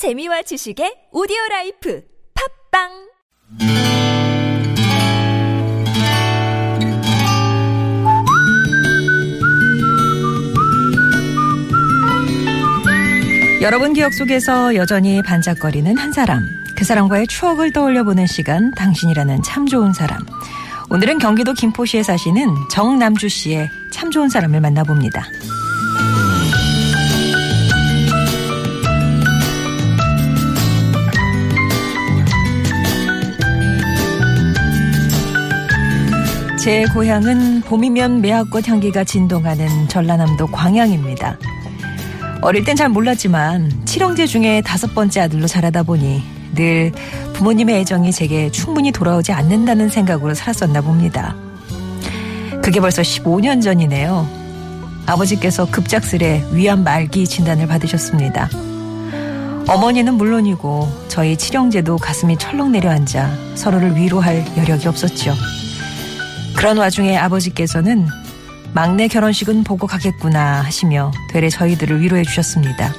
재미와 0.00 0.40
지식의 0.40 1.12
오디오 1.12 1.36
life 1.50 2.02
팟빵 2.72 2.88
여러분 13.60 13.92
기억 13.92 14.14
속에서 14.14 14.74
여전히 14.74 15.22
반짝거리는 15.22 15.94
한 15.98 16.12
사람. 16.12 16.48
그 16.74 16.86
사람과의 16.86 17.26
추억을 17.26 17.70
떠올려 17.74 18.02
보는 18.02 18.26
시간, 18.26 18.70
당신이라는 18.70 19.42
참 19.42 19.66
좋은 19.66 19.92
사람. 19.92 20.18
오늘은 20.88 21.18
경기도 21.18 21.52
김포시에 21.52 22.02
사시는 22.02 22.48
정남주 22.70 23.28
씨의 23.28 23.68
참 23.92 24.10
좋은 24.10 24.30
사람을 24.30 24.62
만나봅니다. 24.62 25.26
제 36.60 36.84
고향은 36.92 37.62
봄이면 37.62 38.20
매화꽃 38.20 38.68
향기가 38.68 39.02
진동하는 39.02 39.88
전라남도 39.88 40.48
광양입니다. 40.48 41.38
어릴 42.42 42.64
땐 42.64 42.76
잘 42.76 42.90
몰랐지만 42.90 43.72
칠형제 43.86 44.26
중에 44.26 44.60
다섯 44.60 44.94
번째 44.94 45.22
아들로 45.22 45.46
자라다 45.46 45.82
보니 45.84 46.22
늘 46.54 46.92
부모님의 47.32 47.76
애정이 47.76 48.12
제게 48.12 48.50
충분히 48.50 48.92
돌아오지 48.92 49.32
않는다는 49.32 49.88
생각으로 49.88 50.34
살았었나 50.34 50.82
봅니다. 50.82 51.34
그게 52.62 52.78
벌써 52.78 53.00
15년 53.00 53.62
전이네요. 53.62 54.28
아버지께서 55.06 55.64
급작스레 55.70 56.44
위암 56.52 56.84
말기 56.84 57.26
진단을 57.26 57.68
받으셨습니다. 57.68 58.50
어머니는 59.66 60.14
물론이고 60.14 61.06
저희 61.08 61.38
칠형제도 61.38 61.96
가슴이 61.96 62.36
철렁 62.36 62.72
내려앉아 62.72 63.54
서로를 63.54 63.96
위로할 63.96 64.44
여력이 64.58 64.88
없었죠. 64.88 65.32
그런 66.60 66.76
와중에 66.76 67.16
아버지께서는 67.16 68.06
막내 68.74 69.08
결혼식은 69.08 69.64
보고 69.64 69.86
가겠구나 69.86 70.60
하시며 70.60 71.10
되레 71.30 71.48
저희들을 71.48 72.02
위로해 72.02 72.22
주셨습니다. 72.22 72.92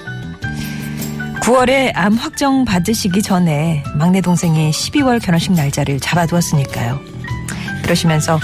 9월에 1.43 1.91
암 1.93 2.15
확정 2.15 2.65
받으시기 2.65 3.21
전에 3.21 3.83
막내 3.93 4.19
동생이 4.19 4.71
12월 4.71 5.23
결혼식 5.23 5.51
날짜를 5.51 5.99
잡아두었으니까요. 5.99 6.99
그러시면서 7.83 8.39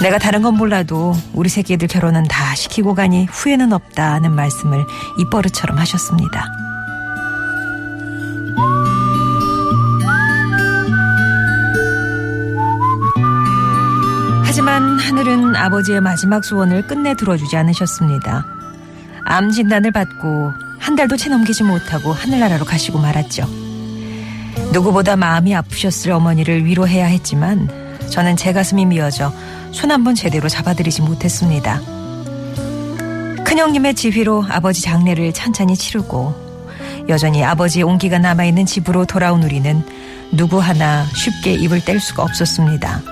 내가 0.00 0.18
다른 0.18 0.42
건 0.42 0.54
몰라도 0.54 1.12
우리 1.32 1.48
새끼들 1.48 1.88
결혼은 1.88 2.22
다 2.22 2.54
시키고 2.54 2.94
가니 2.94 3.24
후회는 3.24 3.72
없다는 3.72 4.30
말씀을 4.30 4.86
입버릇처럼 5.18 5.76
하셨습니다. 5.76 6.46
하늘은 15.02 15.56
아버지의 15.56 16.00
마지막 16.00 16.44
소원을 16.44 16.86
끝내 16.86 17.14
들어주지 17.14 17.56
않으셨습니다. 17.56 18.46
암 19.24 19.50
진단을 19.50 19.90
받고 19.90 20.52
한 20.78 20.96
달도 20.96 21.16
채 21.16 21.28
넘기지 21.30 21.64
못하고 21.64 22.12
하늘나라로 22.12 22.64
가시고 22.64 22.98
말았죠. 22.98 23.46
누구보다 24.72 25.16
마음이 25.16 25.54
아프셨을 25.54 26.12
어머니를 26.12 26.64
위로해야 26.64 27.06
했지만 27.06 27.68
저는 28.10 28.36
제 28.36 28.52
가슴이 28.52 28.86
미어져 28.86 29.32
손 29.72 29.90
한 29.90 30.04
번 30.04 30.14
제대로 30.14 30.48
잡아드리지 30.48 31.02
못했습니다. 31.02 31.80
큰형님의 33.44 33.94
지휘로 33.94 34.44
아버지 34.48 34.82
장례를 34.82 35.32
찬찬히 35.32 35.76
치르고 35.76 36.34
여전히 37.08 37.42
아버지의 37.44 37.82
온기가 37.84 38.18
남아있는 38.18 38.66
집으로 38.66 39.04
돌아온 39.06 39.42
우리는 39.42 39.82
누구 40.30 40.58
하나 40.58 41.04
쉽게 41.14 41.54
입을 41.54 41.84
뗄 41.84 42.00
수가 42.00 42.22
없었습니다. 42.22 43.02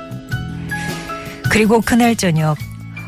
그리고 1.51 1.81
그날 1.81 2.15
저녁 2.15 2.57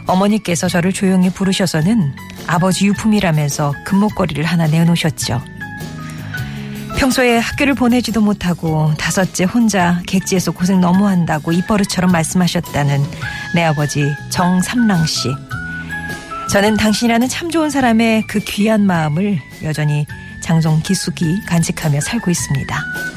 어머니께서 0.06 0.68
저를 0.68 0.92
조용히 0.92 1.30
부르셔서는 1.30 2.12
아버지 2.48 2.86
유품이라면서 2.86 3.72
금목걸이를 3.84 4.44
하나 4.44 4.66
내놓으셨죠. 4.66 5.40
평소에 6.98 7.38
학교를 7.38 7.74
보내지도 7.74 8.20
못하고 8.20 8.92
다섯째 8.98 9.44
혼자 9.44 10.02
객지에서 10.06 10.50
고생 10.50 10.80
너무 10.80 11.06
한다고 11.06 11.52
입버릇처럼 11.52 12.10
말씀하셨다는 12.10 13.04
내 13.54 13.62
아버지 13.62 14.12
정삼랑 14.30 15.06
씨. 15.06 15.28
저는 16.50 16.76
당신이라는 16.76 17.28
참 17.28 17.50
좋은 17.50 17.70
사람의 17.70 18.26
그 18.26 18.40
귀한 18.40 18.84
마음을 18.84 19.40
여전히 19.62 20.04
장성 20.42 20.82
기숙이 20.82 21.44
간직하며 21.46 22.00
살고 22.00 22.30
있습니다. 22.30 23.11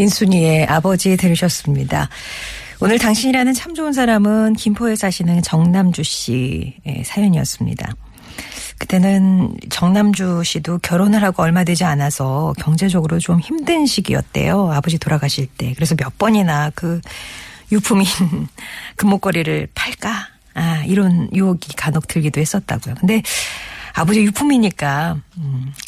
인순이의 0.00 0.66
아버지 0.66 1.16
들으셨습니다. 1.16 2.08
오늘 2.80 2.98
당신이라는 2.98 3.54
참 3.54 3.74
좋은 3.74 3.92
사람은 3.92 4.54
김포에 4.54 4.96
사시는 4.96 5.42
정남주 5.42 6.02
씨의 6.02 7.04
사연이었습니다. 7.04 7.94
그때는 8.78 9.54
정남주 9.70 10.42
씨도 10.44 10.80
결혼을 10.82 11.22
하고 11.22 11.42
얼마 11.42 11.64
되지 11.64 11.84
않아서 11.84 12.52
경제적으로 12.58 13.18
좀 13.18 13.40
힘든 13.40 13.86
시기였대요. 13.86 14.70
아버지 14.72 14.98
돌아가실 14.98 15.46
때. 15.46 15.72
그래서 15.74 15.94
몇 15.94 16.18
번이나 16.18 16.70
그 16.74 17.00
유품인 17.72 18.06
금목걸이를 18.96 19.68
팔까? 19.74 20.28
아, 20.52 20.82
이런 20.86 21.28
유혹이 21.34 21.74
간혹 21.76 22.06
들기도 22.06 22.40
했었다고요. 22.40 22.96
근데 23.00 23.22
아버지 23.96 24.20
유품이니까 24.20 25.16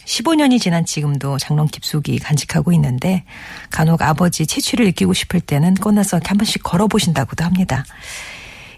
15년이 0.07 0.55
음, 0.55 0.59
지난 0.59 0.87
지금도 0.87 1.37
장롱 1.37 1.67
깊숙이 1.67 2.19
간직하고 2.19 2.73
있는데 2.73 3.25
간혹 3.71 4.01
아버지 4.01 4.47
채취를 4.47 4.87
느끼고 4.87 5.13
싶을 5.13 5.41
때는 5.41 5.75
꺼내서 5.75 6.19
한 6.25 6.39
번씩 6.39 6.63
걸어보신다고도 6.63 7.45
합니다. 7.45 7.85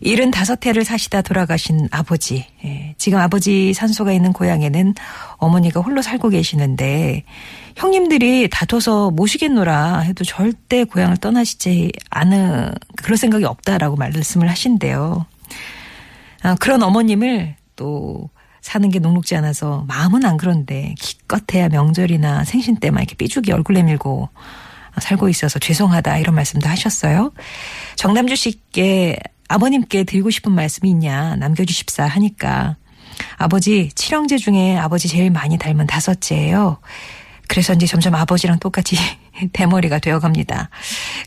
75해를 0.02 0.82
사시다 0.82 1.22
돌아가신 1.22 1.88
아버지. 1.92 2.44
예, 2.64 2.94
지금 2.98 3.20
아버지 3.20 3.72
산소가 3.72 4.12
있는 4.12 4.32
고향에는 4.32 4.94
어머니가 5.36 5.80
홀로 5.80 6.02
살고 6.02 6.30
계시는데 6.30 7.22
형님들이 7.76 8.48
다퉈서 8.50 9.12
모시겠노라 9.12 10.00
해도 10.00 10.24
절대 10.24 10.82
고향을 10.82 11.18
떠나시지 11.18 11.92
않은 12.10 12.72
그럴 12.96 13.16
생각이 13.16 13.44
없다라고 13.44 13.94
말씀을 13.94 14.48
하신대요. 14.48 15.24
아, 16.42 16.54
그런 16.56 16.82
어머님을 16.82 17.54
또 17.76 18.28
사는 18.60 18.88
게 18.90 18.98
녹록지 18.98 19.36
않아서 19.36 19.84
마음은 19.88 20.24
안 20.24 20.36
그런데 20.36 20.94
기껏해야 20.98 21.68
명절이나 21.68 22.44
생신 22.44 22.76
때만 22.76 23.02
이렇게 23.02 23.14
삐죽이 23.14 23.52
얼굴 23.52 23.74
내밀고 23.74 24.28
살고 25.00 25.28
있어서 25.28 25.58
죄송하다 25.58 26.18
이런 26.18 26.34
말씀도 26.34 26.68
하셨어요. 26.68 27.32
정남주 27.96 28.36
씨께 28.36 29.18
아버님께 29.48 30.04
드리고 30.04 30.30
싶은 30.30 30.52
말씀이 30.52 30.90
있냐 30.90 31.36
남겨주십사 31.36 32.04
하니까 32.06 32.76
아버지 33.36 33.90
칠형제 33.94 34.38
중에 34.38 34.76
아버지 34.76 35.08
제일 35.08 35.30
많이 35.30 35.58
닮은 35.58 35.86
다섯째예요. 35.86 36.78
그래서 37.48 37.72
이제 37.72 37.86
점점 37.86 38.14
아버지랑 38.14 38.60
똑같이 38.60 38.96
대머리가 39.52 39.98
되어갑니다. 39.98 40.70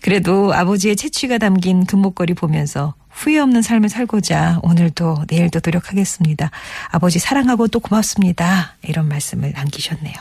그래도 0.02 0.54
아버지의 0.54 0.96
채취가 0.96 1.38
담긴 1.38 1.86
금목걸이 1.86 2.34
보면서 2.34 2.96
후회 3.14 3.40
없는 3.40 3.62
삶을 3.62 3.90
살고자 3.90 4.60
오늘도 4.64 5.26
내일도 5.30 5.62
노력하겠습니다. 5.64 6.52
아버지 6.90 7.20
사랑하고 7.20 7.68
또 7.68 7.80
고맙습니다. 7.80 8.76
이런 8.82 9.08
말씀을 9.08 9.54
남기셨네요. 9.54 10.14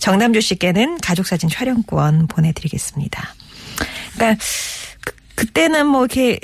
정남주 0.00 0.40
씨께는 0.40 0.98
가족사진 1.00 1.48
촬영권 1.48 2.28
보내드리겠습니다. 2.28 3.34
그러니까 4.14 4.42
그때는 5.34 5.86
뭐 5.88 6.04
이렇게 6.04 6.38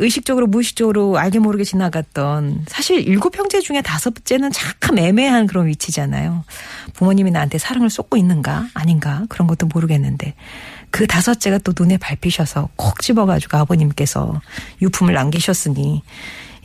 의식적으로 0.00 0.46
무의식적으로 0.46 1.18
알게 1.18 1.38
모르게 1.38 1.64
지나갔던 1.64 2.66
사실 2.68 3.00
일곱 3.00 3.36
형제 3.38 3.60
중에 3.60 3.80
다섯째는 3.80 4.52
참 4.52 4.98
애매한 4.98 5.46
그런 5.46 5.66
위치잖아요. 5.66 6.44
부모님이 6.92 7.30
나한테 7.30 7.56
사랑을 7.56 7.88
쏟고 7.88 8.18
있는가 8.18 8.68
아닌가 8.74 9.24
그런 9.30 9.48
것도 9.48 9.66
모르겠는데 9.66 10.34
그 10.90 11.06
다섯째가 11.06 11.58
또 11.58 11.72
눈에 11.78 11.96
밟히셔서 11.98 12.70
콕 12.76 13.00
집어가지고 13.00 13.56
아버님께서 13.58 14.40
유품을 14.82 15.14
남기셨으니 15.14 16.02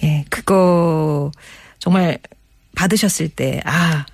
예 0.04 0.26
그거 0.30 1.32
정말 1.80 2.20
받으셨을 2.76 3.30
때 3.30 3.62
아 3.66 4.06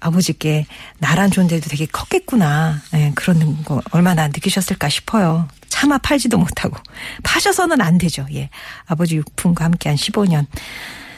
아버지께 0.00 0.66
나란 0.98 1.30
존재도 1.30 1.68
되게 1.68 1.86
컸겠구나 1.86 2.80
예, 2.94 3.12
그런 3.14 3.62
거 3.64 3.82
얼마나 3.90 4.28
느끼셨을까 4.28 4.88
싶어요. 4.88 5.48
차마 5.68 5.98
팔지도 5.98 6.38
못하고 6.38 6.76
파셔서는 7.22 7.80
안 7.80 7.98
되죠. 7.98 8.26
예. 8.32 8.50
아버지 8.86 9.16
육품과 9.16 9.64
함께 9.64 9.88
한 9.88 9.96
15년. 9.96 10.46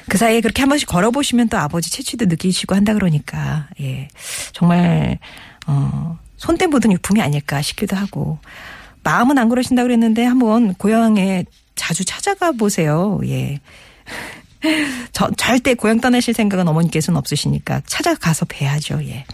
그 0.08 0.16
사이에 0.16 0.40
그렇게 0.40 0.62
한 0.62 0.68
번씩 0.70 0.88
걸어보시면 0.88 1.48
또 1.48 1.58
아버지 1.58 1.90
채취도 1.90 2.26
느끼시고 2.26 2.74
한다 2.74 2.94
그러니까 2.94 3.68
예. 3.80 4.08
정말 4.52 5.18
어 5.66 6.18
손때 6.38 6.66
묻은 6.66 6.92
유품이 6.92 7.20
아닐까 7.20 7.60
싶기도 7.60 7.96
하고 7.96 8.38
마음은 9.02 9.36
안 9.36 9.48
그러신다 9.48 9.82
그랬는데 9.82 10.24
한번 10.24 10.72
고향에 10.74 11.44
자주 11.74 12.04
찾아가 12.04 12.52
보세요. 12.52 13.20
예. 13.24 13.60
저, 15.12 15.30
절대 15.36 15.74
고향 15.74 16.00
떠나실 16.00 16.34
생각은 16.34 16.66
어머니께서는 16.68 17.18
없으시니까 17.18 17.82
찾아가서 17.86 18.46
뵈야죠. 18.46 19.00
예. 19.04 19.24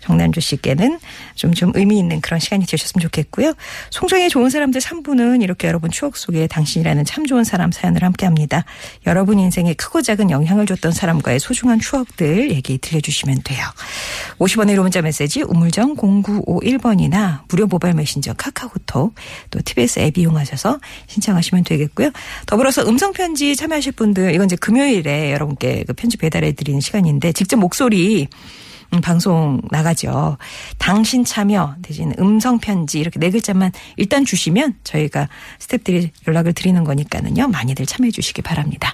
정남주 0.00 0.40
씨께는 0.40 0.98
좀, 1.34 1.54
좀 1.54 1.72
의미 1.74 1.98
있는 1.98 2.20
그런 2.20 2.38
시간이 2.38 2.66
되셨으면 2.66 3.02
좋겠고요. 3.02 3.54
송정의 3.90 4.28
좋은 4.28 4.50
사람들 4.50 4.80
3부는 4.80 5.42
이렇게 5.42 5.66
여러분 5.66 5.90
추억 5.90 6.16
속에 6.16 6.46
당신이라는 6.46 7.04
참 7.06 7.26
좋은 7.26 7.42
사람 7.44 7.72
사연을 7.72 8.02
함께 8.02 8.26
합니다. 8.26 8.64
여러분 9.06 9.38
인생에 9.38 9.74
크고 9.74 10.02
작은 10.02 10.30
영향을 10.30 10.66
줬던 10.66 10.92
사람과의 10.92 11.40
소중한 11.40 11.80
추억들 11.80 12.50
얘기 12.50 12.78
들려주시면 12.78 13.42
돼요. 13.44 13.64
50원의 14.38 14.76
1호 14.76 14.82
문자 14.82 15.00
메시지 15.00 15.42
우물정 15.42 15.96
0951번이나 15.96 17.40
무료 17.48 17.66
모바일 17.66 17.94
메신저 17.94 18.34
카카오톡 18.34 19.14
또 19.50 19.60
TBS 19.64 20.00
앱 20.00 20.18
이용하셔서 20.18 20.80
신청하시면 21.06 21.64
되겠고요. 21.64 22.10
더불어서 22.46 22.86
음성편지 22.86 23.56
참여하실 23.56 23.92
분들 23.92 24.34
이건 24.34 24.48
이제 24.54 24.56
금요일에 24.56 25.32
여러분께 25.32 25.84
그 25.86 25.92
편지 25.92 26.16
배달해 26.16 26.52
드리는 26.52 26.80
시간인데 26.80 27.32
직접 27.32 27.56
목소리 27.56 28.28
음, 28.92 29.00
방송 29.00 29.60
나가죠. 29.70 30.36
당신 30.78 31.24
참여 31.24 31.76
대신 31.82 32.12
음성 32.18 32.58
편지 32.58 33.00
이렇게 33.00 33.18
네 33.18 33.30
글자만 33.30 33.72
일단 33.96 34.24
주시면 34.24 34.76
저희가 34.84 35.28
스탭들이 35.58 36.10
연락을 36.28 36.52
드리는 36.52 36.84
거니까는요. 36.84 37.48
많이들 37.48 37.86
참여해 37.86 38.12
주시기 38.12 38.42
바랍니다. 38.42 38.92